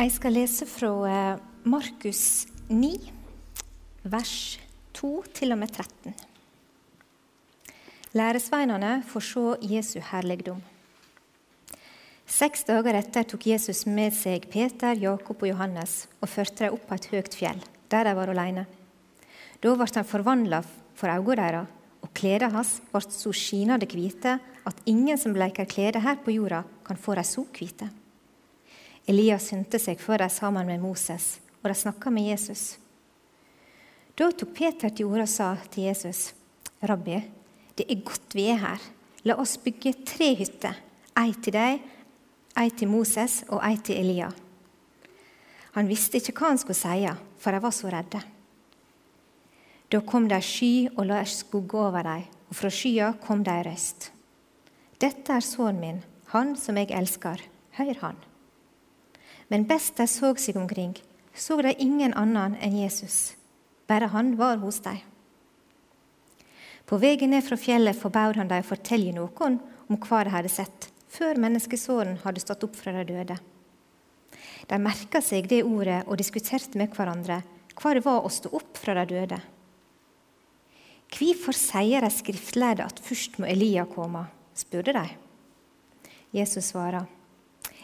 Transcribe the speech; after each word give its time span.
Jeg 0.00 0.14
skal 0.14 0.32
lese 0.32 0.64
fra 0.64 0.88
eh, 1.12 1.40
Markus 1.68 2.46
9, 2.72 2.88
vers 4.08 4.56
2 4.96 5.10
til 5.36 5.52
og 5.52 5.60
med 5.60 5.74
13. 5.74 6.14
Læresveinene 8.16 8.94
får 9.10 9.26
se 9.26 9.44
Jesu 9.74 9.98
herligdom. 10.00 10.64
Seks 12.24 12.64
dager 12.70 12.96
etter 13.02 13.28
tok 13.28 13.44
Jesus 13.52 13.84
med 13.84 14.16
seg 14.16 14.48
Peter, 14.48 14.96
Jakob 14.96 15.44
og 15.44 15.52
Johannes 15.52 16.06
og 16.22 16.32
førte 16.32 16.64
dem 16.64 16.80
opp 16.80 16.88
på 16.88 16.96
et 16.96 17.12
høyt 17.12 17.36
fjell, 17.36 17.60
der 17.92 18.08
de 18.08 18.16
var 18.16 18.32
alene. 18.32 18.64
Da 19.60 19.76
ble 19.76 19.92
han 20.00 20.12
forvandla 20.16 20.64
for 20.96 21.12
øynene 21.12 21.42
deres, 21.44 21.78
og 22.00 22.16
klærne 22.16 22.54
hans 22.56 22.78
ble 22.88 23.04
så 23.04 23.36
skinende 23.36 23.92
hvite 23.92 24.38
at 24.64 24.84
ingen 24.88 25.20
som 25.20 25.36
bleker 25.36 25.68
klær 25.68 26.00
her 26.00 26.24
på 26.24 26.40
jorda, 26.40 26.64
kan 26.88 26.96
få 26.96 27.20
dem 27.20 27.34
så 27.36 27.44
hvite. 27.52 27.99
Elias 29.10 29.48
skyndte 29.48 29.80
seg 29.82 29.98
før 29.98 30.22
de 30.22 30.28
sammen 30.30 30.68
med 30.68 30.82
Moses, 30.82 31.40
og 31.62 31.70
de 31.70 31.76
snakka 31.76 32.12
med 32.14 32.30
Jesus. 32.30 32.76
Da 34.14 34.28
tok 34.30 34.52
Peter 34.54 34.92
til 34.94 35.08
orde 35.10 35.26
og 35.26 35.32
sa 35.32 35.56
til 35.70 35.88
Jesus, 35.88 36.34
'Rabbi, 36.82 37.18
det 37.76 37.86
er 37.88 38.04
godt 38.04 38.34
vi 38.34 38.46
er 38.50 38.60
her. 38.60 38.80
La 39.24 39.34
oss 39.34 39.56
bygge 39.58 39.92
tre 40.06 40.34
hytter, 40.34 40.76
ei 41.16 41.34
til 41.42 41.52
deg, 41.52 41.80
ei 42.56 42.70
til 42.70 42.88
Moses 42.88 43.44
og 43.48 43.60
ei 43.64 43.76
til 43.76 43.96
Elia.' 43.96 44.32
Han 45.74 45.88
visste 45.88 46.18
ikke 46.18 46.32
hva 46.32 46.48
han 46.48 46.58
skulle 46.58 46.78
si, 46.78 47.08
for 47.38 47.52
de 47.52 47.62
var 47.62 47.70
så 47.70 47.90
redde. 47.90 48.22
Da 49.90 50.00
kom 50.00 50.28
det 50.28 50.36
ei 50.38 50.46
sky 50.46 50.88
og 50.96 51.06
la 51.06 51.24
skugge 51.24 51.78
over 51.78 52.02
dem, 52.02 52.26
og 52.50 52.56
fra 52.56 52.70
skya 52.70 53.12
kom 53.22 53.44
det 53.44 53.52
ei 53.52 53.66
røst. 53.70 54.10
Dette 55.00 55.32
er 55.32 55.40
sønnen 55.40 55.80
min, 55.80 56.02
han 56.34 56.56
som 56.56 56.76
jeg 56.76 56.90
elsker. 56.90 57.40
Hør 57.78 57.94
han. 58.02 58.29
Men 59.50 59.66
best 59.66 59.98
de 59.98 60.06
så 60.06 60.30
seg 60.38 60.56
omkring, 60.56 60.94
så 61.34 61.58
de 61.62 61.74
ingen 61.82 62.14
annen 62.14 62.54
enn 62.62 62.76
Jesus. 62.78 63.34
Bare 63.90 64.10
han 64.12 64.36
var 64.38 64.60
hos 64.62 64.78
dem. 64.84 65.00
På 66.86 66.98
veien 67.02 67.30
ned 67.30 67.44
fra 67.46 67.58
fjellet 67.58 67.98
forbød 67.98 68.38
han 68.38 68.50
dem 68.50 68.62
å 68.62 68.66
fortelle 68.66 69.14
noen 69.14 69.58
om 69.90 69.98
hva 69.98 70.24
de 70.26 70.34
hadde 70.34 70.50
sett, 70.50 70.88
før 71.10 71.38
menneskesåren 71.42 72.20
hadde 72.24 72.42
stått 72.42 72.66
opp 72.66 72.78
fra 72.78 72.94
de 72.94 73.04
døde. 73.10 73.36
De 74.70 74.78
merka 74.78 75.22
seg 75.22 75.48
det 75.50 75.64
ordet 75.66 76.04
og 76.06 76.18
diskuterte 76.18 76.78
med 76.78 76.94
hverandre 76.94 77.42
hva 77.80 77.94
det 77.96 78.04
var 78.04 78.22
å 78.22 78.30
stå 78.30 78.52
opp 78.54 78.78
fra 78.78 78.94
de 78.98 79.06
døde. 79.10 79.38
Hvorfor 81.10 81.56
sier 81.58 82.04
de 82.04 82.10
skriftlærde 82.14 82.86
at 82.86 83.02
først 83.02 83.40
må 83.42 83.48
Elia 83.50 83.86
komme? 83.90 84.28
spurte 84.54 84.94
de. 84.94 85.06
Jesus 86.36 86.70
svarer. 86.70 87.06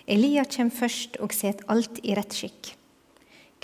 Elia 0.07 0.45
kommer 0.47 0.71
først 0.71 1.17
og 1.19 1.33
setter 1.35 1.67
alt 1.73 1.99
i 2.07 2.15
rett 2.15 2.35
skikk. 2.35 2.77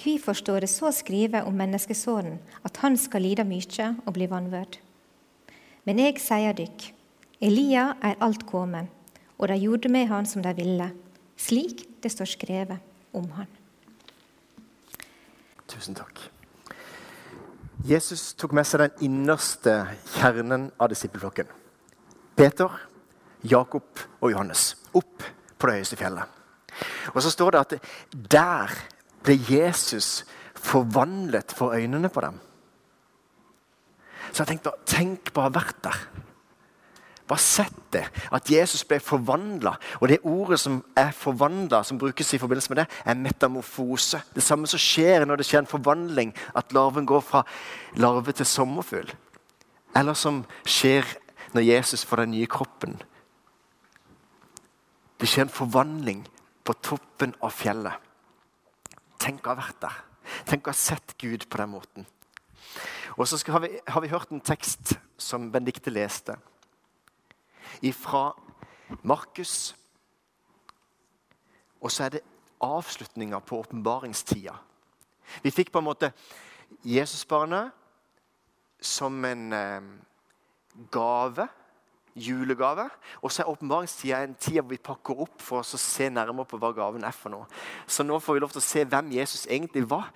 Hvorfor 0.03 0.35
står 0.35 0.65
det 0.65 0.71
så 0.73 0.91
skrevet 0.91 1.47
om 1.47 1.55
menneskesåren 1.55 2.41
at 2.67 2.81
han 2.83 2.97
skal 2.98 3.23
lide 3.23 3.45
mye 3.47 3.87
og 4.03 4.15
bli 4.17 4.27
vanvørd? 4.27 4.81
Men 5.87 6.01
jeg 6.03 6.19
sier 6.23 6.57
dykk, 6.57 6.89
Elia 7.43 7.93
er 8.03 8.19
alt 8.23 8.43
kommet, 8.47 8.91
og 9.39 9.48
de 9.51 9.59
gjorde 9.63 9.91
med 9.91 10.09
han 10.11 10.27
som 10.27 10.43
de 10.43 10.51
ville, 10.55 10.89
slik 11.39 11.85
det 12.03 12.11
står 12.11 12.31
skrevet 12.31 13.15
om 13.15 13.29
han. 13.37 13.51
Tusen 15.70 15.95
takk. 15.95 16.19
Jesus 17.87 18.33
tok 18.39 18.55
med 18.55 18.67
seg 18.67 18.83
den 18.83 19.07
innerste 19.11 19.77
kjernen 20.17 20.69
av 20.79 20.91
disippelflokken. 20.91 21.47
Peter, 22.39 22.75
Jakob 23.43 24.03
og 24.20 24.31
Johannes 24.31 24.73
opp 24.95 25.23
på 25.63 25.71
det 25.71 25.79
høyeste 25.81 25.99
fjellet. 26.01 26.41
Og 27.15 27.23
så 27.23 27.31
står 27.31 27.55
det 27.55 27.63
at 27.63 27.75
der 28.35 28.73
ble 29.23 29.37
Jesus 29.47 30.25
forvandlet 30.59 31.55
for 31.55 31.77
øynene 31.77 32.11
på 32.11 32.21
dem. 32.25 32.41
Så 34.33 34.43
jeg 34.43 34.55
tenkte, 34.55 34.73
tenk 34.89 35.33
på 35.33 35.42
å 35.42 35.48
ha 35.48 35.53
vært 35.53 35.83
der. 35.85 35.98
Bare 37.29 37.42
sett 37.42 37.77
det. 37.95 38.03
At 38.35 38.48
Jesus 38.51 38.83
ble 38.89 38.98
forvandla. 39.01 39.75
Og 40.01 40.09
det 40.11 40.23
ordet 40.29 40.59
som 40.61 40.81
er 40.98 41.13
forvandla, 41.17 41.83
som 41.85 42.01
brukes 42.01 42.33
i 42.35 42.41
forbindelse 42.41 42.73
med 42.73 42.83
det, 42.83 42.86
er 43.05 43.20
metamorfose. 43.20 44.23
Det 44.35 44.42
samme 44.42 44.70
som 44.70 44.81
skjer 44.81 45.27
når 45.29 45.41
det 45.41 45.47
skjer 45.48 45.63
en 45.63 45.70
forvandling, 45.70 46.33
at 46.57 46.73
larven 46.73 47.07
går 47.07 47.23
fra 47.25 47.45
larve 48.01 48.33
til 48.33 48.48
sommerfugl. 48.48 49.13
Eller 49.97 50.17
som 50.19 50.42
skjer 50.65 51.07
når 51.53 51.69
Jesus 51.69 52.05
får 52.09 52.25
den 52.25 52.35
nye 52.36 52.48
kroppen 52.51 52.97
det 55.23 55.29
skjer 55.31 55.47
en 55.47 55.55
forvandling 55.55 56.23
på 56.67 56.75
toppen 56.83 57.31
av 57.47 57.53
fjellet. 57.55 57.95
Tenk 59.23 59.47
å 59.47 59.53
ha 59.53 59.61
vært 59.61 59.79
der. 59.85 60.01
Tenk 60.51 60.67
å 60.67 60.73
ha 60.73 60.79
sett 60.79 61.15
Gud 61.21 61.47
på 61.47 61.61
den 61.61 61.71
måten. 61.71 62.09
Og 63.15 63.29
så 63.31 63.39
har 63.53 63.69
har 63.87 64.03
vi 64.03 64.11
hørt 64.11 64.33
en 64.33 64.43
tekst 64.43 64.97
som 65.17 65.53
Benedicte 65.53 65.95
leste, 65.95 66.35
fra 67.95 68.33
Markus. 69.03 69.77
Og 71.81 71.91
så 71.91 72.05
er 72.05 72.11
det 72.17 72.27
avslutninga 72.61 73.39
på 73.47 73.63
åpenbaringstida. 73.63 74.59
Vi 75.43 75.55
fikk 75.55 75.71
på 75.71 75.79
en 75.79 75.87
måte 75.87 76.13
Jesusbarnet 76.83 77.71
som 78.81 79.25
en 79.25 79.53
eh, 79.53 79.83
gave 80.91 81.47
julegave. 82.14 82.89
Og 83.23 83.33
så 83.33 83.42
er 83.42 83.50
åpenbaringstida 83.52 84.23
en 84.23 84.34
tid 84.34 84.61
hvor 84.61 84.70
vi 84.70 84.80
pakker 84.83 85.23
opp 85.24 85.42
for 85.42 85.62
oss 85.62 85.74
å 85.77 85.80
se 85.80 86.08
nærmere 86.12 86.48
på 86.48 86.61
hva 86.61 86.73
gaven 86.77 87.05
er 87.05 87.17
for 87.17 87.33
noe. 87.33 87.48
Så 87.86 88.05
nå 88.06 88.18
får 88.20 88.36
vi 88.36 88.42
lov 88.45 88.55
til 88.55 88.62
å 88.62 88.67
se 88.67 88.84
hvem 88.84 89.12
Jesus 89.17 89.46
egentlig 89.46 89.84
var. 89.90 90.11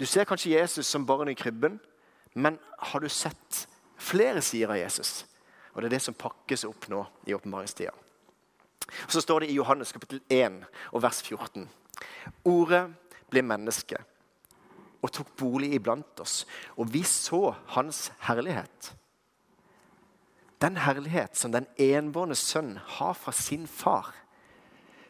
Du 0.00 0.06
ser 0.08 0.28
kanskje 0.28 0.54
Jesus 0.54 0.88
som 0.88 1.06
barn 1.06 1.28
i 1.28 1.36
krybben, 1.36 1.80
men 2.34 2.58
har 2.78 3.00
du 3.02 3.08
sett 3.08 3.64
flere 4.00 4.40
sider 4.42 4.72
av 4.72 4.80
Jesus? 4.80 5.24
Og 5.74 5.82
Det 5.82 5.90
er 5.90 5.96
det 5.96 6.02
som 6.02 6.14
pakkes 6.14 6.64
opp 6.64 6.88
nå 6.90 7.04
i 7.26 7.34
åpenbaringstida. 7.34 7.92
Så 9.08 9.20
står 9.22 9.40
det 9.40 9.50
i 9.50 9.58
Johannes 9.58 9.92
kapittel 9.92 10.20
1 10.28 10.64
og 10.92 11.02
vers 11.02 11.20
14. 11.22 11.68
Ordet 12.48 12.86
ble 13.30 13.42
menneske 13.46 14.00
og 15.00 15.12
tok 15.14 15.30
bolig 15.38 15.70
iblant 15.76 16.20
oss, 16.20 16.42
og 16.76 16.90
vi 16.92 17.02
så 17.06 17.54
hans 17.76 18.10
herlighet 18.26 18.90
den 20.60 20.76
herlighet 20.76 21.36
som 21.36 21.52
den 21.52 21.66
enbårne 21.80 22.36
sønn 22.36 22.76
har 22.98 23.14
fra 23.16 23.32
sin 23.32 23.66
far, 23.66 24.12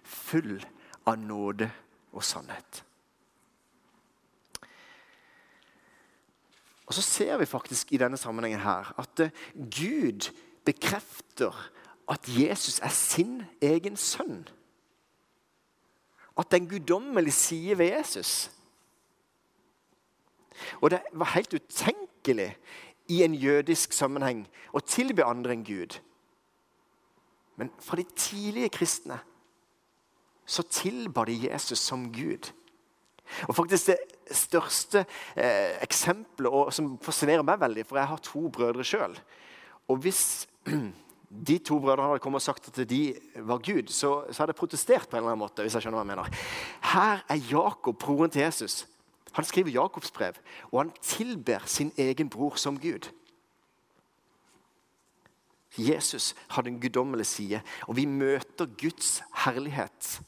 full 0.02 0.60
av 1.06 1.18
nåde 1.18 1.70
og 2.12 2.24
sannhet. 2.24 2.84
Og 6.90 6.94
Så 6.94 7.02
ser 7.02 7.36
vi 7.38 7.46
faktisk 7.46 7.92
i 7.92 7.98
denne 8.02 8.18
sammenhengen 8.18 8.64
her 8.64 8.88
at 8.98 9.20
eh, 9.22 9.30
Gud 9.54 10.32
bekrefter 10.66 11.54
at 12.10 12.26
Jesus 12.26 12.80
er 12.82 12.88
sin 12.88 13.44
egen 13.62 13.96
sønn. 13.96 14.48
At 16.38 16.50
den 16.50 16.66
guddommelige 16.66 17.36
sier 17.36 17.78
ved 17.78 17.92
Jesus. 17.94 18.50
Og 20.80 20.90
det 20.90 21.00
var 21.12 21.34
helt 21.34 21.54
utenkelig 21.54 22.56
i 23.10 23.22
en 23.26 23.34
jødisk 23.34 23.92
sammenheng 23.96 24.44
og 24.72 24.86
tilbe 24.86 25.26
andre 25.26 25.56
enn 25.56 25.66
Gud. 25.66 25.98
Men 27.58 27.72
fra 27.82 27.98
de 27.98 28.06
tidlige 28.16 28.70
kristne 28.72 29.18
så 30.50 30.64
tilba 30.66 31.24
de 31.28 31.36
Jesus 31.44 31.78
som 31.78 32.08
Gud. 32.12 32.52
Og 33.48 33.54
faktisk 33.54 33.86
Det 33.86 34.36
største 34.36 35.04
eh, 35.36 35.82
eksempelet, 35.82 36.50
og 36.50 36.72
som 36.72 36.98
fascinerer 37.02 37.42
meg 37.42 37.60
veldig, 37.60 37.84
for 37.86 37.98
jeg 37.98 38.06
har 38.06 38.20
to 38.22 38.48
brødre 38.48 38.84
sjøl 38.86 39.16
Og 39.88 39.96
hvis 40.04 40.48
de 41.48 41.58
to 41.58 41.78
brødrene 41.78 42.08
hadde 42.08 42.22
kommet 42.22 42.38
og 42.38 42.42
sagt 42.42 42.68
at 42.70 42.88
de 42.90 43.14
var 43.36 43.58
Gud, 43.58 43.88
så, 43.88 44.24
så 44.30 44.42
hadde 44.42 44.54
jeg 44.54 44.60
protestert 44.62 45.08
på 45.08 45.16
en 45.16 45.22
eller 45.22 45.32
annen 45.32 45.44
måte. 45.44 45.62
hvis 45.62 45.74
jeg 45.74 45.82
skjønner 45.82 45.98
hva 45.98 46.06
jeg 46.06 46.12
mener. 46.16 46.38
Her 46.92 47.24
er 47.28 47.42
Jakob, 47.50 47.98
broren 47.98 48.30
til 48.30 48.42
Jesus, 48.42 48.86
han 49.32 49.44
skriver 49.44 49.70
Jakobs 49.70 50.10
brev, 50.10 50.34
og 50.72 50.80
han 50.80 50.92
tilber 51.02 51.58
sin 51.66 51.92
egen 51.98 52.30
bror 52.30 52.54
som 52.54 52.80
Gud. 52.80 53.10
Jesus 55.78 56.34
hadde 56.50 56.68
en 56.68 56.80
guddommelig 56.80 57.26
side, 57.26 57.62
og 57.86 57.96
vi 57.96 58.04
møter 58.04 58.66
Guds 58.66 59.22
herlighet 59.44 60.20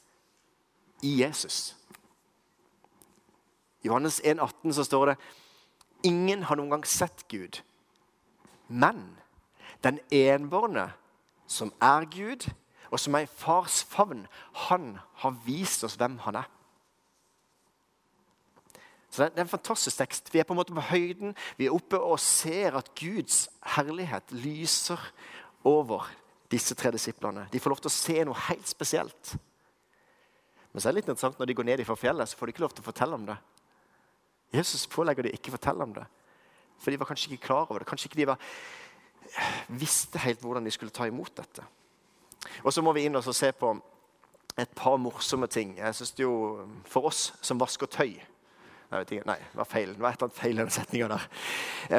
i 1.01 1.21
Jesus. 1.21 1.75
I 3.83 3.87
Johannes 3.87 4.21
1,18 4.21 4.71
så 4.71 4.83
står 4.83 5.05
det 5.05 5.17
Ingen 6.03 6.43
har 6.43 6.55
noen 6.55 6.69
gang 6.69 6.87
sett 6.87 7.27
Gud, 7.31 7.61
men 8.67 9.17
den 9.83 9.99
enbårne, 10.11 10.91
som 11.47 11.73
er 11.81 12.07
Gud, 12.11 12.47
og 12.91 12.99
som 12.99 13.15
er 13.15 13.25
i 13.25 13.29
fars 13.29 13.83
favn, 13.83 14.27
han 14.67 14.97
har 15.23 15.35
vist 15.45 15.83
oss 15.83 15.95
hvem 15.99 16.17
han 16.23 16.39
er. 16.39 16.49
Så 19.13 19.23
Det 19.23 19.37
er 19.37 19.45
en 19.45 19.47
fantastisk 19.47 19.97
tekst. 19.97 20.33
Vi 20.33 20.39
er 20.39 20.43
på 20.43 20.55
en 20.55 20.57
måte 20.57 20.73
på 20.73 20.81
høyden. 20.81 21.35
Vi 21.57 21.67
er 21.67 21.73
oppe 21.75 21.99
og 22.01 22.19
ser 22.19 22.73
at 22.79 22.89
Guds 22.97 23.45
herlighet 23.75 24.31
lyser 24.31 24.97
over 25.63 26.07
disse 26.49 26.73
tre 26.75 26.89
disiplene. 26.91 27.45
De 27.53 27.59
får 27.59 27.69
lov 27.69 27.81
til 27.83 27.91
å 27.91 27.93
se 27.93 28.23
noe 28.25 28.45
helt 28.47 28.67
spesielt. 28.67 29.35
Men 30.71 30.81
så 30.81 30.89
er 30.89 30.95
det 30.95 30.97
litt 31.03 31.11
interessant 31.11 31.37
når 31.37 31.51
de 31.51 31.57
går 31.59 31.69
ned 31.69 31.85
fra 31.85 31.95
fjellet, 31.95 32.29
så 32.29 32.39
får 32.39 32.49
de 32.49 32.55
ikke 32.55 32.65
lov 32.65 32.73
til 32.73 32.81
å 32.81 32.89
fortelle 32.89 33.21
om 33.21 33.29
det. 33.29 33.37
Jesus 34.57 34.87
pålegger 34.89 35.29
de 35.29 35.35
ikke 35.37 35.53
å 35.53 35.57
fortelle 35.59 35.85
om 35.85 35.93
det. 35.93 36.07
For 36.81 36.89
de 36.89 36.97
var 36.97 37.13
kanskje 37.13 37.29
ikke 37.29 37.45
klar 37.51 37.69
over 37.69 37.83
det. 37.83 37.89
Kanskje 37.93 38.09
ikke 38.09 38.21
de 38.23 38.29
var, 38.33 38.51
visste 39.69 40.25
helt 40.25 40.41
hvordan 40.41 40.65
de 40.65 40.73
skulle 40.73 40.93
ta 40.93 41.05
imot 41.05 41.37
dette. 41.37 41.69
Og 42.65 42.73
så 42.73 42.81
må 42.81 42.97
vi 42.97 43.05
inn 43.05 43.21
og 43.21 43.29
se 43.29 43.53
på 43.53 43.75
et 44.57 44.73
par 44.73 44.97
morsomme 44.97 45.45
ting. 45.45 45.77
Jeg 45.77 46.01
synes 46.01 46.17
jo, 46.17 46.35
For 46.89 47.13
oss 47.13 47.31
som 47.45 47.61
vasker 47.61 47.85
tøy 47.85 48.17
Nei, 48.93 49.01
ikke, 49.07 49.25
nei, 49.25 49.39
det 49.41 49.57
var 49.57 49.69
feil. 49.69 49.93
Det 49.95 50.03
var 50.03 50.13
et 50.13 50.19
eller 50.19 50.29
annet 50.29 50.39
feil 50.39 50.53
i 50.53 50.61
den 50.61 50.73
setninga 50.73 51.07
der. 51.09 51.23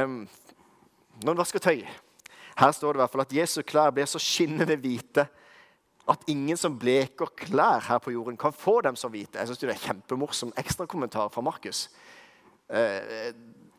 Um, 0.05 0.19
når 1.25 1.35
en 1.35 1.41
vasker 1.41 1.63
tøy 1.63 1.81
Her 2.55 2.75
står 2.75 2.95
det 2.95 2.99
i 2.99 3.03
hvert 3.03 3.13
fall 3.13 3.23
at 3.25 3.35
Jesu 3.35 3.57
klær 3.67 3.91
blir 3.95 4.07
så 4.07 4.21
skinnende 4.23 4.77
hvite 4.79 5.25
at 6.11 6.27
ingen 6.29 6.59
som 6.61 6.77
bleker 6.79 7.31
klær 7.39 7.81
her 7.87 7.99
på 8.05 8.13
jorden, 8.13 8.37
kan 8.37 8.53
få 8.53 8.77
dem 8.85 8.97
så 8.97 9.09
hvite. 9.09 9.39
Jeg 9.39 9.49
synes 9.49 9.59
Det 9.59 9.71
er 9.73 9.87
kjempemorsom 9.87 10.53
ekstrakommentar 10.61 11.31
fra 11.33 11.43
Markus. 11.43 11.89
Uh, 12.69 13.33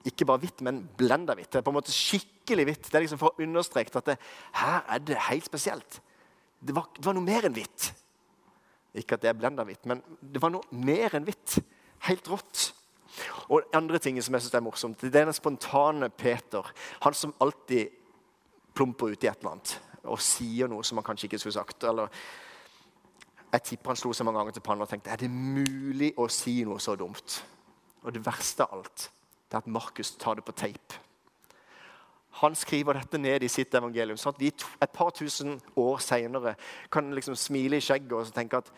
ikke 0.06 0.25
bare 0.25 0.41
hvitt, 0.41 0.63
men 0.65 0.83
blenda 0.97 1.35
hvitt. 1.38 1.51
Det 1.53 1.62
er 1.62 1.65
på 1.65 1.71
en 1.71 1.77
måte 1.77 1.94
skikkelig 1.94 2.65
hvitt. 2.67 2.89
Det 2.89 2.97
er 2.97 3.06
liksom 3.06 3.21
for 3.21 3.33
å 3.33 3.45
understreke 3.45 3.94
at 3.95 4.09
det, 4.09 4.17
her 4.57 4.81
er 4.89 5.06
det 5.06 5.21
helt 5.29 5.45
spesielt. 5.45 6.01
Det 6.59 6.75
var, 6.75 6.89
det 6.97 7.06
var 7.06 7.15
noe 7.17 7.25
mer 7.25 7.47
enn 7.47 7.56
hvitt. 7.56 7.91
Ikke 8.97 9.17
at 9.17 9.23
det 9.23 9.31
er 9.31 9.38
blenda 9.38 9.65
hvitt, 9.67 9.85
men 9.89 10.01
det 10.21 10.41
var 10.41 10.53
noe 10.53 10.65
mer 10.85 11.17
enn 11.17 11.25
hvitt. 11.27 11.59
Helt 12.09 12.29
rått. 12.29 12.71
Og 13.50 13.67
andre 13.73 14.00
ting 14.00 14.17
som 14.23 14.35
jeg 14.35 14.45
synes 14.45 14.57
er 14.57 14.65
morsomt, 14.65 15.01
det 15.01 15.13
er 15.13 15.25
den 15.25 15.33
spontane 15.33 16.09
Peter. 16.09 16.71
Han 17.06 17.13
som 17.13 17.35
alltid 17.41 17.94
plumper 18.75 19.13
ut 19.13 19.23
i 19.23 19.27
et 19.27 19.39
eller 19.39 19.56
annet 19.56 19.79
og 20.06 20.21
sier 20.21 20.69
noe 20.69 20.85
som 20.85 21.00
han 21.00 21.06
kanskje 21.06 21.29
ikke 21.29 21.39
skulle 21.41 21.57
sagt. 21.57 21.83
eller 21.83 22.09
jeg 23.56 23.63
tipper 23.63 23.94
han 23.94 24.00
slo 24.00 24.12
seg 24.13 24.27
mange 24.27 24.41
ganger 24.41 24.57
til 24.57 24.65
panna 24.65 24.85
og 24.85 24.91
tenkte 24.91 25.13
er 25.13 25.21
det 25.21 25.31
mulig 25.31 26.12
å 26.19 26.27
si 26.31 26.57
noe 26.67 26.81
så 26.83 26.97
dumt. 27.00 27.39
Og 28.03 28.13
det 28.13 28.25
verste 28.25 28.65
av 28.65 28.79
alt 28.79 29.09
det 29.45 29.56
er 29.56 29.63
at 29.63 29.69
Markus 29.71 30.15
tar 30.19 30.35
det 30.35 30.45
på 30.45 30.56
teip. 30.57 30.95
Han 32.41 32.56
skriver 32.57 32.97
dette 32.97 33.19
ned 33.21 33.45
i 33.45 33.50
sitt 33.51 33.73
evangelium, 33.77 34.17
sånn 34.19 34.33
at 34.35 34.41
vi 34.41 34.50
et 34.51 34.91
par 34.94 35.13
tusen 35.15 35.56
år 35.79 36.01
seinere 36.03 36.56
kan 36.91 37.13
liksom 37.15 37.38
smile 37.39 37.79
i 37.79 37.85
skjegget 37.85 38.17
og 38.17 38.33
tenke 38.35 38.59
at 38.59 38.71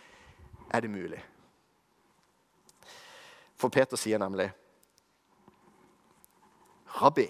er 0.70 0.84
det 0.84 0.92
mulig? 0.94 1.24
For 3.58 3.74
Peter 3.74 3.98
sier 3.98 4.22
nemlig 4.22 4.52
Rabbi, 6.98 7.28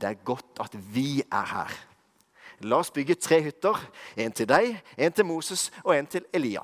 det 0.00 0.08
er 0.08 0.24
godt 0.24 0.60
at 0.62 0.76
vi 0.94 1.20
er 1.24 1.46
her. 1.50 1.72
La 2.64 2.78
oss 2.80 2.90
bygge 2.90 3.18
tre 3.20 3.42
hytter. 3.44 3.76
En 4.16 4.32
til 4.32 4.48
deg, 4.48 4.78
en 4.96 5.12
til 5.12 5.26
Moses 5.28 5.68
og 5.82 5.92
en 5.96 6.06
til 6.08 6.24
Elia. 6.32 6.62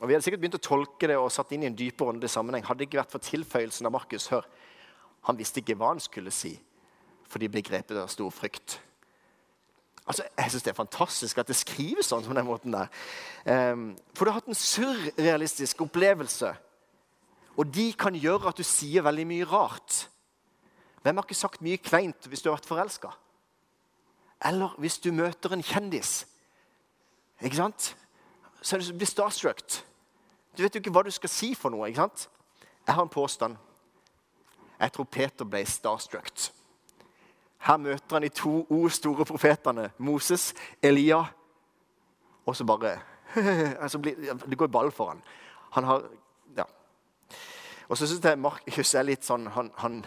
Og 0.00 0.08
Vi 0.08 0.14
hadde 0.14 0.24
sikkert 0.24 0.42
begynt 0.42 0.58
å 0.58 0.66
tolke 0.66 1.08
det 1.08 1.16
og 1.16 1.30
satt 1.32 1.52
inn 1.54 1.62
i 1.62 1.68
en 1.70 1.76
dypere 1.78 2.10
åndelig 2.10 2.32
sammenheng. 2.34 2.64
Hadde 2.66 2.82
det 2.82 2.88
ikke 2.90 3.00
vært 3.00 3.12
for 3.14 3.22
tilføyelsen 3.22 3.86
av 3.86 3.94
Markus. 3.94 4.26
Hør, 4.32 4.48
han 5.28 5.38
visste 5.38 5.62
ikke 5.62 5.76
hva 5.78 5.92
han 5.92 6.02
skulle 6.02 6.32
si, 6.34 6.56
for 7.30 7.38
de 7.38 7.48
ble 7.48 7.62
av 7.78 8.10
stor 8.10 8.32
frykt. 8.34 8.80
Altså, 10.02 10.24
jeg 10.36 10.50
synes 10.50 10.62
Det 10.62 10.70
er 10.70 10.74
fantastisk 10.74 11.38
at 11.38 11.46
det 11.46 11.56
skrives 11.56 12.10
sånn 12.10 12.26
på 12.26 12.34
den 12.34 12.46
måten. 12.46 12.72
der. 12.72 12.88
Um, 13.46 13.96
for 14.14 14.24
du 14.24 14.30
har 14.30 14.40
hatt 14.40 14.48
en 14.48 14.58
surrealistisk 14.58 15.80
opplevelse. 15.80 16.50
Og 17.56 17.68
de 17.74 17.92
kan 17.92 18.14
gjøre 18.16 18.48
at 18.48 18.58
du 18.58 18.64
sier 18.64 19.04
veldig 19.04 19.26
mye 19.28 19.48
rart. 19.48 20.06
Hvem 21.02 21.18
har 21.18 21.26
ikke 21.26 21.36
sagt 21.36 21.64
mye 21.64 21.80
kleint 21.82 22.28
hvis 22.30 22.42
du 22.42 22.48
har 22.50 22.56
vært 22.56 22.70
forelska? 22.70 23.10
Eller 24.44 24.74
hvis 24.78 24.98
du 25.02 25.12
møter 25.14 25.52
en 25.54 25.62
kjendis. 25.62 26.22
Ikke 27.42 27.58
sant? 27.58 27.92
Så 28.62 28.78
du 28.78 28.92
blir 28.94 29.10
starstruck. 29.10 29.62
Du 30.56 30.62
vet 30.62 30.74
jo 30.74 30.80
ikke 30.82 30.92
hva 30.94 31.02
du 31.06 31.10
skal 31.10 31.30
si 31.30 31.52
for 31.58 31.74
noe. 31.74 31.88
ikke 31.88 32.04
sant? 32.04 32.28
Jeg 32.86 32.94
har 32.94 33.02
en 33.02 33.12
påstand. 33.12 33.56
Jeg 34.80 34.92
tror 34.92 35.04
Peter 35.04 35.46
ble 35.46 35.62
starstruck. 35.66 36.50
Her 37.62 37.78
møter 37.78 38.16
han 38.16 38.24
de 38.24 38.28
to 38.34 38.66
o 38.70 38.88
store 38.90 39.24
profetene, 39.24 39.90
Moses, 39.98 40.50
Elia, 40.82 41.22
og 42.46 42.56
så 42.56 42.64
bare 42.66 42.98
altså 43.84 43.98
Det 43.98 44.58
går 44.58 44.66
ball 44.66 44.90
for 44.92 45.08
han. 45.08 45.22
Han 45.70 45.84
har. 45.84 46.02
Og 47.92 47.98
så 48.00 48.08
syns 48.08 48.24
jeg 48.24 48.40
Markus 48.40 48.94
er 48.96 49.04
litt 49.04 49.26
sånn 49.26 49.50
han, 49.52 49.68
han, 49.82 50.00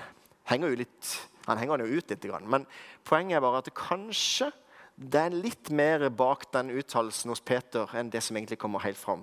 henger 0.49 0.73
jo 0.73 0.79
litt 0.81 1.09
han 1.45 1.59
henger 1.61 1.83
jo 1.85 1.99
ut 1.99 2.09
litt. 2.09 2.23
Men 2.49 2.65
poenget 3.05 3.37
er 3.37 3.43
bare 3.45 3.61
at 3.61 3.69
kanskje 3.77 4.49
det 4.95 5.21
er 5.27 5.35
litt 5.35 5.69
mer 5.69 6.07
bak 6.09 6.47
den 6.55 6.71
uttalelsen 6.73 7.29
hos 7.29 7.43
Peter 7.45 7.91
enn 7.99 8.09
det 8.09 8.23
som 8.25 8.37
egentlig 8.37 8.57
kommer 8.57 8.81
helt 8.81 8.97
fram. 8.97 9.21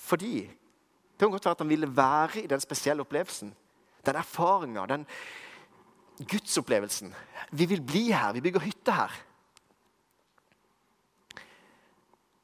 Fordi 0.00 0.46
det 0.46 1.20
kan 1.20 1.34
godt 1.34 1.44
være 1.44 1.58
at 1.58 1.64
han 1.66 1.68
ville 1.68 1.90
være 1.92 2.44
i 2.46 2.48
den 2.48 2.62
spesielle 2.64 3.04
opplevelsen. 3.04 3.52
Den 4.06 4.16
erfaringa, 4.16 4.86
den 4.88 5.04
gudsopplevelsen. 6.24 7.12
Vi 7.52 7.66
vil 7.68 7.82
bli 7.84 8.06
her. 8.14 8.32
Vi 8.32 8.40
bygger 8.40 8.64
hytte 8.64 8.94
her. 8.96 9.18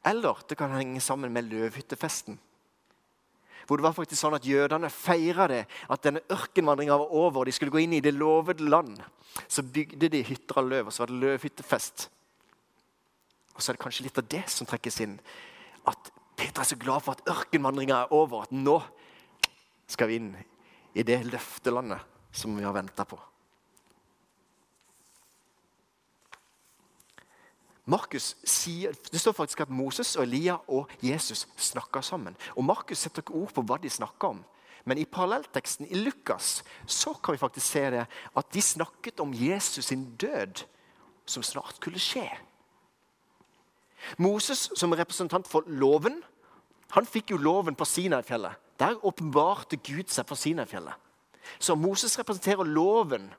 Eller 0.06 0.44
det 0.48 0.58
kan 0.60 0.76
henge 0.76 1.00
sammen 1.00 1.32
med 1.32 1.48
løvhyttefesten. 1.48 2.36
Hvor 3.66 3.80
det 3.80 3.86
var 3.86 3.94
faktisk 3.96 4.20
sånn 4.20 4.36
at 4.38 4.46
Jødene 4.46 4.90
feira 4.92 5.48
det, 5.50 5.64
at 5.90 6.02
denne 6.04 6.22
ørkenvandringa 6.30 6.98
var 7.00 7.10
over. 7.10 7.40
og 7.40 7.48
De 7.48 7.54
skulle 7.54 7.74
gå 7.74 7.82
inn 7.82 7.96
i 7.98 8.02
det 8.04 8.14
lovede 8.14 8.68
land. 8.68 9.00
Så 9.48 9.66
bygde 9.66 10.10
de 10.12 10.22
hytter 10.24 10.60
av 10.60 10.68
løv, 10.70 10.86
og 10.86 10.94
så 10.94 11.02
var 11.02 11.12
det 11.12 11.22
løvhyttefest. 11.24 12.06
Og 13.56 13.62
så 13.62 13.72
er 13.72 13.76
det 13.76 13.82
kanskje 13.82 14.06
litt 14.06 14.20
av 14.20 14.28
det 14.30 14.44
som 14.52 14.68
trekkes 14.68 15.00
inn. 15.02 15.16
At 15.88 16.12
Peter 16.36 16.62
er 16.62 16.68
så 16.68 16.78
glad 16.78 17.02
for 17.02 17.16
at 17.16 17.26
ørkenvandringa 17.32 18.04
er 18.04 18.14
over. 18.14 18.44
At 18.46 18.54
nå 18.54 18.78
skal 19.90 20.10
vi 20.10 20.20
inn 20.20 20.34
i 20.96 21.04
det 21.06 21.22
løftelandet 21.26 22.04
som 22.36 22.54
vi 22.56 22.64
har 22.66 22.76
venta 22.76 23.06
på. 23.08 23.18
Markus 27.86 28.36
sier, 28.44 28.92
Det 29.12 29.20
står 29.20 29.32
faktisk 29.32 29.60
at 29.60 29.70
Moses 29.70 30.16
og 30.16 30.22
Elia 30.22 30.56
og 30.68 30.90
Jesus 31.02 31.46
snakker 31.56 32.00
sammen. 32.00 32.36
Og 32.56 32.64
Markus 32.64 32.98
setter 32.98 33.22
ikke 33.22 33.34
ord 33.34 33.52
på 33.54 33.62
hva 33.62 33.78
de 33.78 33.90
snakker 33.90 34.28
om. 34.28 34.44
Men 34.84 34.98
i 34.98 35.04
parallellteksten 35.04 35.86
i 35.90 35.94
Lukas 35.94 36.64
så 36.86 37.14
kan 37.14 37.34
vi 37.34 37.38
faktisk 37.38 37.66
se 37.66 37.84
det 37.90 38.06
at 38.36 38.52
de 38.54 38.62
snakket 38.62 39.20
om 39.20 39.34
Jesus 39.34 39.84
sin 39.84 40.16
død, 40.16 40.64
som 41.26 41.42
snart 41.42 41.76
skulle 41.76 41.98
skje. 41.98 42.26
Moses, 44.18 44.70
som 44.76 44.92
representant 44.92 45.48
for 45.48 45.66
loven, 45.66 46.22
han 46.90 47.06
fikk 47.06 47.30
jo 47.30 47.36
loven 47.36 47.74
på 47.74 47.84
Sinai-fjellet. 47.84 48.54
Der 48.78 49.04
åpenbarte 49.06 49.76
Gud 49.76 50.12
seg 50.12 50.26
på 50.26 50.38
Sinai-fjellet. 50.38 50.94
Så 51.58 51.74
Moses 51.74 52.18
representerer 52.18 52.64
loven 52.64 53.30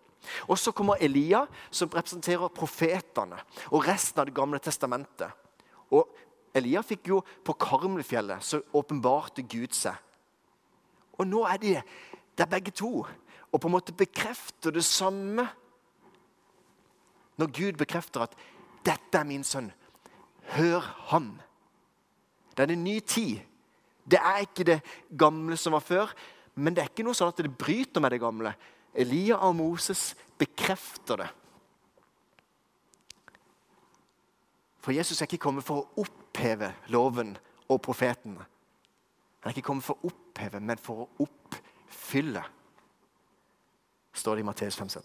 og 0.48 0.58
så 0.60 0.74
kommer 0.76 1.02
Elia, 1.02 1.46
som 1.72 1.90
representerer 1.90 2.54
profetene 2.54 3.40
og 3.72 3.86
resten 3.88 4.22
av 4.22 4.28
Det 4.30 4.36
gamle 4.36 4.60
testamentet. 4.60 5.32
Og 5.92 6.08
Elia 6.56 6.82
fikk 6.82 7.08
jo 7.12 7.22
på 7.22 7.54
Karmelfjellet, 7.54 8.44
så 8.44 8.62
åpenbarte 8.74 9.46
Gud 9.48 9.76
seg. 9.76 9.96
Og 11.18 11.28
nå 11.28 11.44
er 11.50 11.58
de 11.62 11.74
der 12.38 12.50
begge 12.50 12.72
to 12.72 13.06
og 13.48 13.62
på 13.62 13.70
en 13.70 13.74
måte 13.78 13.96
bekrefter 13.96 14.74
det 14.76 14.84
samme. 14.86 15.48
Når 17.38 17.52
Gud 17.54 17.78
bekrefter 17.78 18.22
at 18.22 18.36
'dette 18.84 19.18
er 19.18 19.24
min 19.24 19.44
sønn', 19.44 19.72
hør 20.42 20.82
ham. 21.10 21.40
Det 22.58 22.70
er 22.70 22.74
en 22.74 22.84
ny 22.84 23.00
tid. 23.00 23.40
Det 24.12 24.20
er 24.20 24.38
ikke 24.38 24.64
det 24.64 24.82
gamle 25.18 25.58
som 25.58 25.74
var 25.74 25.80
før, 25.80 26.14
men 26.56 26.74
det 26.74 26.82
er 26.82 26.90
ikke 26.90 27.04
noe 27.04 27.14
sånn 27.14 27.28
at 27.28 27.38
det 27.38 27.58
bryter 27.58 28.02
med 28.02 28.12
det 28.12 28.20
gamle. 28.20 28.54
Elia 28.98 29.38
og 29.46 29.56
Moses 29.56 30.16
bekrefter 30.40 31.22
det. 31.22 31.28
For 34.82 34.96
Jesus 34.96 35.22
er 35.22 35.28
ikke 35.28 35.42
kommet 35.44 35.66
for 35.68 35.84
å 35.84 36.04
oppheve 36.06 36.72
loven 36.94 37.36
og 37.68 37.82
profetene. 37.84 38.46
Han 39.44 39.52
er 39.52 39.56
ikke 39.56 39.68
kommet 39.68 39.86
for 39.86 40.00
å 40.00 40.10
oppheve, 40.10 40.62
men 40.64 40.80
for 40.82 41.04
å 41.04 41.26
oppfylle, 41.28 42.44
står 44.18 44.40
det 44.40 44.46
i 44.46 44.48
Matteus 44.48 44.80
5,17. 44.80 45.04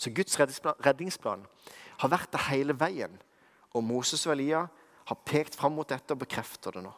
Så 0.00 0.12
Guds 0.16 0.38
redningsplan 0.40 1.42
har 2.00 2.12
vært 2.14 2.32
der 2.32 2.46
hele 2.48 2.76
veien. 2.80 3.18
Og 3.76 3.84
Moses 3.84 4.24
og 4.26 4.32
Elia 4.32 4.62
har 5.10 5.18
pekt 5.26 5.58
fram 5.58 5.76
mot 5.76 5.88
dette 5.88 6.14
og 6.14 6.22
bekrefter 6.22 6.78
det 6.78 6.86
nå. 6.86 6.94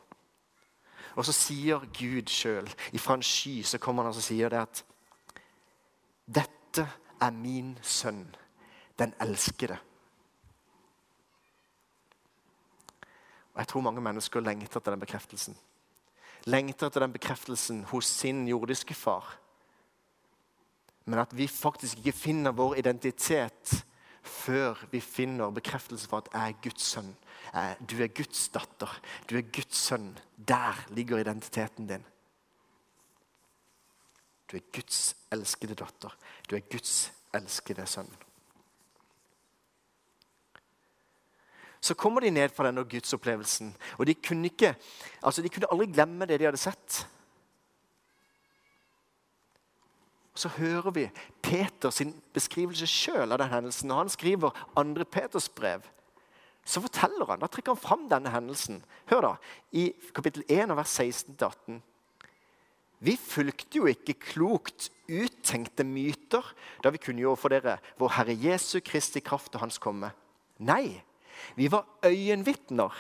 Og 1.17 1.27
så 1.27 1.33
sier 1.37 1.85
Gud 1.93 2.31
sjøl, 2.33 2.69
ifra 2.93 3.19
en 3.19 3.25
sky, 3.27 3.61
så 3.63 3.79
kommer 3.79 4.07
han 4.07 4.17
og 4.17 4.25
sier 4.25 4.53
det 4.53 4.63
at 4.63 4.85
Dette 6.33 6.87
er 7.21 7.35
min 7.37 7.75
sønn, 7.83 8.25
den 8.99 9.13
elskede. 9.21 9.77
Og 13.53 13.61
Jeg 13.61 13.69
tror 13.69 13.85
mange 13.85 14.01
mennesker 14.01 14.41
lengter 14.41 14.81
etter 14.81 14.95
den 14.95 15.01
bekreftelsen. 15.01 15.57
Lengter 16.47 16.89
etter 16.89 17.05
den 17.05 17.13
bekreftelsen 17.13 17.85
hos 17.91 18.07
sin 18.07 18.47
jordiske 18.49 18.95
far. 18.95 19.37
Men 21.05 21.19
at 21.19 21.37
vi 21.37 21.47
faktisk 21.47 21.99
ikke 21.99 22.13
finner 22.17 22.55
vår 22.57 22.79
identitet 22.81 23.85
før 24.23 24.87
vi 24.91 25.01
finner 25.01 25.51
bekreftelse 25.51 26.09
for 26.09 26.23
at 26.23 26.29
jeg 26.33 26.49
er 26.49 26.63
Guds 26.63 26.83
sønn. 26.95 27.13
Du 27.91 27.97
er 28.03 28.13
Guds 28.15 28.49
datter. 28.55 29.01
Du 29.31 29.37
er 29.37 29.47
Guds 29.55 29.77
sønn. 29.77 30.19
Der 30.49 30.79
ligger 30.95 31.19
identiteten 31.19 31.87
din. 31.87 32.05
Du 34.51 34.57
er 34.57 34.67
Guds 34.75 35.17
elskede 35.33 35.75
datter. 35.75 36.17
Du 36.51 36.57
er 36.57 36.61
Guds 36.71 37.13
elskede 37.35 37.87
sønn. 37.87 38.11
Så 41.83 41.95
kommer 41.99 42.21
de 42.21 42.31
ned 42.31 42.53
fra 42.55 42.69
denne 42.69 42.85
gudsopplevelsen, 42.87 43.73
og 43.99 44.07
de 44.07 44.15
kunne, 44.15 44.47
ikke, 44.47 44.77
altså 45.23 45.43
de 45.43 45.49
kunne 45.51 45.67
aldri 45.73 45.89
glemme 45.91 46.29
det 46.31 46.39
de 46.39 46.47
hadde 46.47 46.61
sett. 46.61 47.01
Så 50.35 50.49
hører 50.57 50.91
vi 50.97 51.09
Peters 51.45 52.01
beskrivelse 52.33 52.89
sjøl 52.89 53.35
av 53.35 53.43
den 53.43 53.53
hendelsen. 53.53 53.91
Når 53.91 54.05
han 54.05 54.13
skriver 54.13 54.63
2. 54.77 55.05
Peters 55.13 55.49
brev, 55.53 55.85
så 56.65 56.81
forteller 56.81 57.27
han, 57.27 57.43
da 57.43 57.49
trekker 57.51 57.75
han 57.75 57.83
fram 57.83 58.05
denne 58.11 58.31
hendelsen. 58.33 58.81
Hør 59.11 59.27
da, 59.27 59.33
I 59.75 59.91
kapittel 60.15 60.45
1, 60.49 60.73
vers 60.79 60.99
16-18. 61.01 61.81
Vi 63.03 63.17
fulgte 63.19 63.81
jo 63.81 63.89
ikke 63.91 64.15
klokt 64.15 64.93
uttenkte 65.11 65.85
myter 65.85 66.47
da 66.85 66.93
vi 66.95 67.01
kunngjorde 67.03 67.41
for 67.43 67.51
dere 67.51 67.81
vår 67.99 68.13
Herre 68.15 68.37
Jesu 68.39 68.79
Kristi 68.85 69.21
kraft 69.25 69.57
og 69.57 69.65
Hans 69.65 69.81
komme. 69.83 70.13
Nei, 70.63 71.03
vi 71.59 71.67
var 71.73 71.89
øyenvitner 72.07 72.95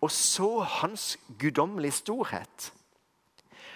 og 0.00 0.10
så 0.10 0.64
Hans 0.80 1.18
guddommelige 1.38 1.98
storhet. 2.00 2.72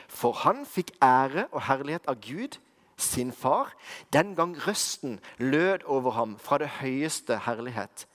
For 0.08 0.32
han 0.44 0.64
fikk 0.66 0.94
ære 1.04 1.46
og 1.52 1.62
herlighet 1.68 2.08
av 2.10 2.18
Gud, 2.24 2.56
sin 3.02 3.32
far, 3.32 3.72
den 4.12 4.34
gang 4.38 4.54
røsten 4.66 5.18
lød 5.38 5.84
over 5.86 6.10
ham 6.18 6.38
fra 6.38 6.58
det 6.58 6.68
høyeste 6.80 7.40
herlighet. 7.46 8.06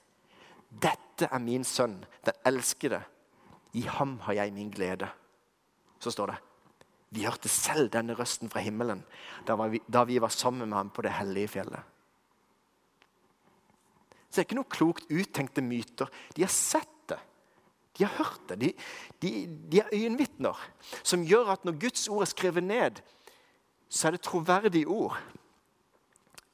Dette 0.70 1.30
er 1.32 1.40
min 1.40 1.64
sønn, 1.64 2.04
den 2.26 2.42
elskede. 2.46 3.02
I 3.74 3.86
ham 3.88 4.20
har 4.24 4.34
jeg 4.34 4.54
min 4.54 4.72
glede. 4.72 5.08
Så 6.00 6.12
står 6.12 6.34
det. 6.34 6.38
Vi 7.16 7.24
hørte 7.24 7.50
selv 7.50 7.90
denne 7.94 8.16
røsten 8.18 8.50
fra 8.52 8.60
himmelen 8.60 9.04
da 9.48 9.56
vi, 9.56 9.80
da 9.88 10.04
vi 10.04 10.20
var 10.22 10.34
sammen 10.34 10.70
med 10.70 10.78
ham 10.78 10.90
på 10.90 11.04
det 11.06 11.14
hellige 11.16 11.54
fjellet. 11.56 11.84
Så 14.30 14.42
det 14.42 14.44
er 14.44 14.48
ikke 14.50 14.58
noe 14.58 14.76
klokt 14.76 15.12
uttenkte 15.14 15.64
myter. 15.64 16.10
De 16.36 16.44
har 16.44 16.52
sett 16.52 16.92
det. 17.08 17.22
De 17.96 18.04
har 18.04 18.18
hørt 18.18 18.50
det. 18.50 18.58
De, 18.60 18.72
de, 19.24 19.32
de 19.72 19.80
er 19.80 19.94
øyenvitner 19.96 20.60
som 21.04 21.24
gjør 21.24 21.54
at 21.54 21.64
når 21.64 21.78
Guds 21.86 22.10
ord 22.12 22.26
er 22.26 22.32
skrevet 22.34 22.66
ned, 22.66 23.00
så 23.90 24.08
er 24.08 24.16
det 24.16 24.22
troverdige 24.22 24.88
ord. 24.88 25.18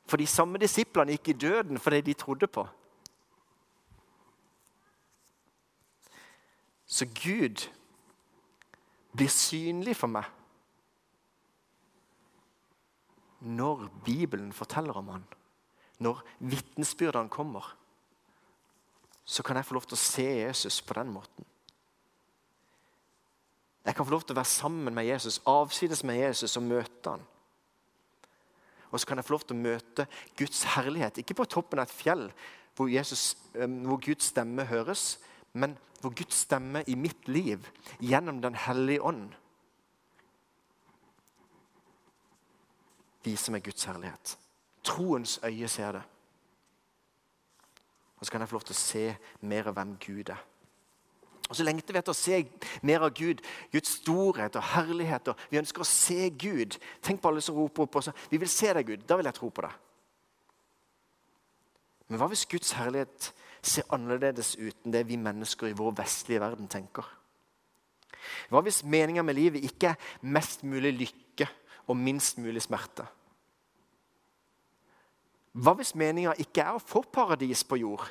For 0.05 0.17
de 0.17 0.27
samme 0.27 0.59
disiplene 0.59 1.15
gikk 1.15 1.31
i 1.31 1.39
døden 1.47 1.79
for 1.79 1.93
det 1.95 2.05
de 2.05 2.13
trodde 2.13 2.47
på. 2.47 2.67
Så 6.85 7.05
Gud 7.05 7.67
blir 9.15 9.31
synlig 9.31 9.95
for 9.95 10.11
meg 10.11 10.27
når 13.41 13.87
Bibelen 14.05 14.51
forteller 14.53 14.93
om 14.93 15.07
han, 15.09 15.23
når 15.99 16.21
vitnesbyrdene 16.39 17.29
kommer, 17.29 17.75
så 19.25 19.43
kan 19.43 19.55
jeg 19.57 19.65
få 19.65 19.73
lov 19.73 19.87
til 19.87 19.97
å 19.97 20.01
se 20.01 20.27
Jesus 20.43 20.81
på 20.85 20.93
den 20.97 21.09
måten. 21.13 21.45
Jeg 23.85 23.95
kan 23.95 24.05
få 24.05 24.13
lov 24.13 24.23
til 24.25 24.35
å 24.35 24.41
være 24.41 24.51
sammen 24.51 24.93
med 24.93 25.07
Jesus, 25.07 25.41
avsides 25.49 26.03
med 26.05 26.19
Jesus 26.21 26.57
og 26.57 26.67
møte 26.67 27.15
han. 27.15 27.23
Og 28.91 28.99
så 28.99 29.07
kan 29.07 29.17
jeg 29.17 29.25
få 29.25 29.33
lov 29.33 29.45
til 29.47 29.57
å 29.57 29.63
møte 29.63 30.05
Guds 30.37 30.63
herlighet, 30.75 31.21
ikke 31.21 31.37
på 31.39 31.47
toppen 31.49 31.79
av 31.79 31.87
et 31.87 31.95
fjell 31.95 32.27
hvor, 32.75 32.89
Jesus, 32.91 33.37
hvor 33.53 33.99
Guds 34.03 34.29
stemme 34.31 34.65
høres, 34.67 35.15
men 35.53 35.75
hvor 36.01 36.13
Guds 36.17 36.43
stemme 36.45 36.83
i 36.87 36.95
mitt 36.95 37.27
liv, 37.27 37.67
gjennom 37.99 38.41
Den 38.41 38.55
hellige 38.55 39.01
ånd, 39.01 39.31
viser 43.23 43.53
meg 43.53 43.65
Guds 43.65 43.85
herlighet. 43.85 44.37
Troens 44.83 45.39
øye 45.45 45.67
ser 45.69 45.99
det. 45.99 46.01
Og 48.17 48.25
så 48.25 48.31
kan 48.31 48.41
jeg 48.41 48.49
få 48.49 48.57
lov 48.57 48.65
til 48.65 48.75
å 48.75 48.81
se 48.81 49.05
mer 49.41 49.69
av 49.69 49.77
hvem 49.77 49.93
Gud 50.01 50.29
er. 50.33 50.41
Og 51.51 51.57
Så 51.59 51.65
lengter 51.67 51.91
vi 51.91 51.99
etter 51.99 52.13
å 52.13 52.15
se 52.15 52.37
mer 52.87 53.03
av 53.03 53.11
Gud, 53.11 53.41
Guds 53.73 53.97
storhet 53.99 54.55
og 54.55 54.63
herlighet. 54.71 55.27
og 55.27 55.39
Vi 55.51 55.59
ønsker 55.59 55.83
å 55.83 55.87
se 55.87 56.29
Gud. 56.29 56.77
Tenk 57.03 57.19
på 57.19 57.27
alle 57.27 57.43
som 57.43 57.57
roper 57.59 57.83
opp 57.83 57.97
og 57.99 58.05
så, 58.07 58.13
Vi 58.31 58.39
vil 58.39 58.49
se 58.49 58.71
deg, 58.73 58.87
Gud. 58.87 59.03
Da 59.07 59.17
vil 59.19 59.27
jeg 59.27 59.35
tro 59.35 59.49
på 59.49 59.65
deg. 59.65 59.73
Men 62.07 62.19
hva 62.19 62.29
hvis 62.31 62.47
Guds 62.47 62.71
herlighet 62.75 63.33
ser 63.61 63.91
annerledes 63.91 64.55
ut 64.55 64.75
enn 64.85 64.95
det 64.95 65.03
vi 65.07 65.19
mennesker 65.19 65.67
i 65.67 65.75
vår 65.75 65.91
vestlige 65.99 66.39
verden 66.39 66.71
tenker? 66.71 67.03
Hva 68.49 68.61
hvis 68.63 68.83
meninga 68.83 69.23
med 69.23 69.35
livet 69.35 69.67
ikke 69.67 69.91
er 69.91 70.09
mest 70.21 70.63
mulig 70.63 70.93
lykke 70.95 71.47
og 71.87 71.99
minst 71.99 72.39
mulig 72.39 72.63
smerte? 72.63 73.05
Hva 75.51 75.75
hvis 75.75 75.95
meninga 75.99 76.37
ikke 76.39 76.63
er 76.63 76.79
å 76.79 76.83
få 76.83 77.03
paradis 77.11 77.63
på 77.67 77.81
jord, 77.81 78.07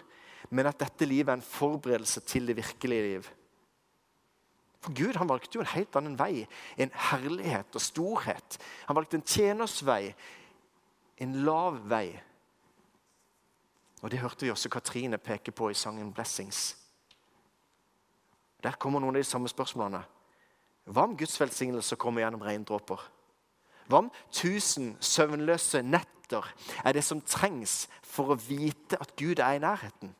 men 0.50 0.66
at 0.66 0.80
dette 0.82 1.06
livet 1.06 1.30
er 1.30 1.38
en 1.38 1.46
forberedelse 1.46 2.20
til 2.26 2.46
det 2.50 2.56
virkelige 2.58 3.02
liv? 3.02 3.28
For 4.80 4.94
Gud 4.96 5.18
han 5.20 5.28
valgte 5.28 5.58
jo 5.58 5.60
en 5.60 5.74
helt 5.74 5.96
annen 5.96 6.16
vei. 6.18 6.46
En 6.80 6.92
herlighet 7.10 7.76
og 7.76 7.84
storhet. 7.84 8.56
Han 8.88 8.96
valgte 8.96 9.18
en 9.18 9.26
tjenersvei, 9.26 10.14
en 11.20 11.34
lav 11.44 11.82
vei. 11.90 12.16
Og 14.00 14.10
Det 14.10 14.18
hørte 14.18 14.46
vi 14.46 14.50
også 14.50 14.68
Katrine 14.72 15.18
peke 15.18 15.52
på 15.52 15.68
i 15.70 15.74
sangen 15.74 16.12
'Blessings'. 16.12 16.76
Der 18.62 18.72
kommer 18.72 19.00
noen 19.00 19.16
av 19.16 19.20
de 19.20 19.24
samme 19.24 19.48
spørsmålene. 19.48 20.02
Hva 20.84 21.02
om 21.02 21.16
Guds 21.16 21.40
velsignelse 21.40 21.96
kommer 21.96 22.22
gjennom 22.22 22.40
regndråper? 22.40 23.00
Hva 23.88 23.98
om 23.98 24.10
tusen 24.32 24.96
søvnløse 25.00 25.82
netter 25.82 26.54
er 26.84 26.92
det 26.92 27.04
som 27.04 27.20
trengs 27.20 27.88
for 28.02 28.32
å 28.32 28.38
vite 28.48 28.96
at 29.00 29.16
Gud 29.16 29.38
er 29.38 29.52
i 29.52 29.62
nærheten? 29.62 30.14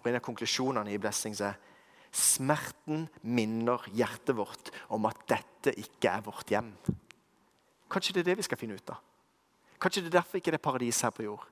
Og 0.00 0.08
En 0.08 0.16
av 0.16 0.24
konklusjonene 0.24 0.92
i 0.92 0.98
Blessings 1.00 1.42
er 1.44 1.58
smerten 2.10 3.06
minner 3.22 3.84
hjertet 3.94 4.34
vårt 4.36 4.72
om 4.90 5.06
at 5.06 5.20
dette 5.30 5.74
ikke 5.78 6.10
er 6.10 6.24
vårt 6.26 6.50
hjem. 6.50 6.72
Kanskje 7.90 8.16
det 8.16 8.24
er 8.24 8.30
det 8.32 8.40
vi 8.40 8.46
skal 8.48 8.58
finne 8.58 8.78
ut 8.78 8.92
av. 8.92 8.98
Kanskje 9.80 10.04
det 10.04 10.10
er 10.12 10.18
derfor 10.20 10.40
ikke 10.40 10.52
det 10.52 10.60
er 10.60 10.66
paradis 10.66 11.00
her 11.04 11.14
på 11.14 11.24
jord. 11.26 11.46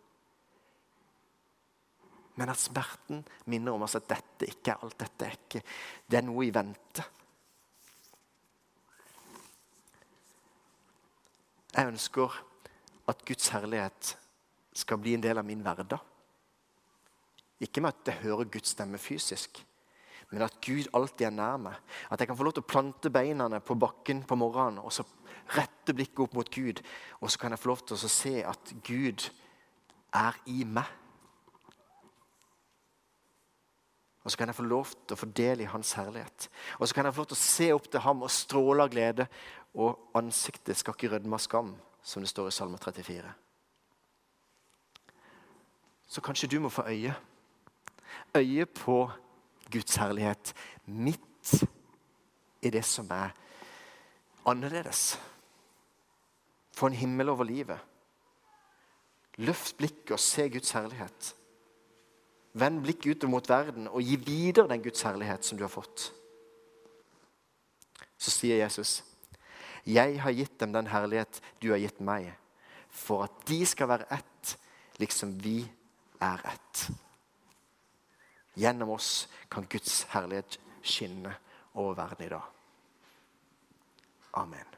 Men 2.39 2.53
at 2.53 2.61
smerten 2.61 3.25
minner 3.51 3.75
om 3.75 3.83
oss 3.87 3.97
at 3.99 4.07
dette 4.11 4.47
ikke 4.47 4.75
er 4.75 4.85
alt. 4.85 4.99
Dette 4.99 5.27
er 5.27 5.39
ikke 5.39 5.63
Det 6.07 6.19
er 6.19 6.27
noe 6.27 6.45
i 6.47 6.53
vente. 6.55 7.05
Jeg 11.75 11.91
ønsker 11.93 12.39
at 13.09 13.25
Guds 13.27 13.49
herlighet 13.55 14.15
skal 14.75 14.99
bli 15.03 15.15
en 15.15 15.23
del 15.23 15.39
av 15.39 15.47
min 15.47 15.63
hverdag. 15.63 15.99
Ikke 17.61 17.83
med 17.83 17.95
at 17.95 18.13
jeg 18.13 18.23
hører 18.23 18.51
Guds 18.53 18.75
stemme 18.75 18.99
fysisk, 18.99 19.65
men 20.31 20.45
at 20.45 20.59
Gud 20.65 20.91
alltid 20.95 21.27
er 21.27 21.35
nær 21.35 21.57
meg. 21.57 21.75
At 22.13 22.21
jeg 22.21 22.29
kan 22.29 22.37
få 22.37 22.45
lov 22.47 22.55
til 22.59 22.67
å 22.67 22.71
plante 22.71 23.11
beina 23.11 23.49
på 23.65 23.75
bakken 23.81 24.23
på 24.29 24.37
morgenen 24.37 24.83
og 24.83 24.93
så 24.93 25.07
rette 25.57 25.95
blikket 25.97 26.27
opp 26.27 26.37
mot 26.37 26.51
Gud. 26.53 26.83
Og 27.23 27.33
så 27.33 27.41
kan 27.41 27.55
jeg 27.55 27.63
få 27.63 27.71
lov 27.73 27.85
til 27.87 27.97
å 27.97 28.11
se 28.13 28.35
at 28.45 28.73
Gud 28.85 29.31
er 30.15 30.37
i 30.53 30.65
meg. 30.69 30.89
Og 34.25 34.33
så 34.33 34.37
kan 34.37 34.51
jeg 34.51 34.59
få 34.59 34.67
lov 34.69 34.91
til 34.93 35.17
å 35.17 35.21
få 35.23 35.31
del 35.33 35.63
i 35.65 35.71
hans 35.73 35.95
herlighet. 35.97 36.51
Og 36.77 36.85
så 36.85 36.95
kan 36.95 37.09
jeg 37.09 37.17
få 37.17 37.23
lov 37.23 37.31
til 37.31 37.39
å 37.39 37.47
se 37.47 37.69
opp 37.73 37.87
til 37.89 38.03
ham 38.05 38.25
og 38.27 38.35
stråle 38.35 38.85
av 38.85 38.93
glede. 38.93 39.25
Og 39.81 40.11
ansiktet 40.19 40.77
skal 40.77 40.93
ikke 40.93 41.15
rødme 41.15 41.39
av 41.39 41.41
skam, 41.41 41.71
som 42.05 42.21
det 42.21 42.29
står 42.29 42.51
i 42.51 42.57
Salme 42.59 42.77
34. 42.83 43.33
Så 46.09 46.21
kanskje 46.25 46.51
du 46.53 46.59
må 46.61 46.69
få 46.73 46.85
øye. 46.89 47.15
Øye 48.37 48.67
på 48.67 49.11
Guds 49.73 49.97
herlighet 49.97 50.55
midt 50.87 51.65
i 52.63 52.71
det 52.71 52.85
som 52.85 53.11
er 53.11 53.35
annerledes. 54.47 55.19
Få 56.73 56.87
en 56.87 56.99
himmel 56.99 57.29
over 57.29 57.45
livet. 57.45 57.79
Løft 59.39 59.77
blikket 59.77 60.17
og 60.17 60.23
se 60.23 60.49
Guds 60.51 60.71
herlighet. 60.75 61.35
Vend 62.59 62.83
blikket 62.83 63.17
ut 63.17 63.29
mot 63.31 63.49
verden 63.49 63.89
og 63.89 64.03
gi 64.03 64.17
videre 64.17 64.69
den 64.71 64.83
Guds 64.83 65.03
herlighet 65.07 65.45
som 65.45 65.59
du 65.59 65.65
har 65.65 65.73
fått. 65.73 66.13
Så 68.19 68.31
sier 68.31 68.57
Jesus, 68.59 69.05
'Jeg 69.87 70.21
har 70.23 70.31
gitt 70.31 70.61
dem 70.61 70.73
den 70.73 70.87
herlighet 70.87 71.41
du 71.63 71.71
har 71.71 71.79
gitt 71.79 72.01
meg', 72.01 72.35
for 72.89 73.23
at 73.25 73.31
de 73.49 73.67
skal 73.67 73.89
være 73.89 74.13
ett, 74.13 74.59
liksom 74.99 75.39
vi 75.45 75.71
er 76.21 76.41
ett. 76.45 76.91
Gjennom 78.59 78.91
oss 78.91 79.29
kan 79.49 79.67
Guds 79.71 80.03
herlighet 80.11 80.59
skinne 80.83 81.37
over 81.79 81.95
verden 81.95 82.27
i 82.27 82.29
dag. 82.33 82.43
Amen. 84.35 84.78